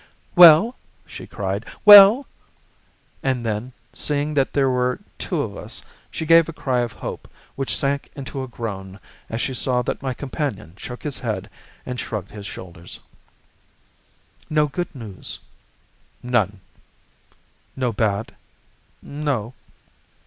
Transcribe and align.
"Well?" 0.35 0.77
she 1.05 1.27
cried, 1.27 1.63
"well?" 1.85 2.25
And 3.21 3.45
then, 3.45 3.71
seeing 3.93 4.33
that 4.33 4.51
there 4.53 4.67
were 4.67 4.99
two 5.19 5.43
of 5.43 5.55
us, 5.55 5.83
she 6.09 6.25
gave 6.25 6.49
a 6.49 6.53
cry 6.53 6.79
of 6.79 6.93
hope 6.93 7.31
which 7.55 7.77
sank 7.77 8.09
into 8.15 8.41
a 8.41 8.47
groan 8.47 8.99
as 9.29 9.41
she 9.41 9.53
saw 9.53 9.83
that 9.83 10.01
my 10.01 10.15
companion 10.15 10.73
shook 10.75 11.03
his 11.03 11.19
head 11.19 11.51
and 11.85 11.99
shrugged 11.99 12.31
his 12.31 12.47
shoulders. 12.47 12.99
"No 14.49 14.65
good 14.65 14.95
news?" 14.95 15.37
"None." 16.23 16.61
"No 17.75 17.93
bad?" 17.93 18.33
"No." 19.03 19.53